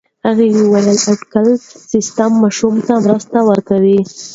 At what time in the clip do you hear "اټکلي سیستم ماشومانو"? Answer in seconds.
1.13-2.85